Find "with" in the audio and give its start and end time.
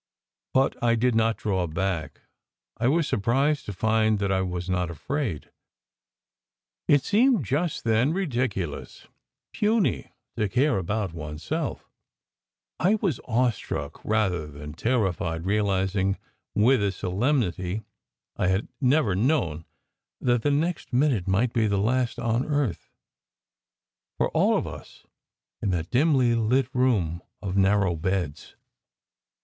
16.55-16.81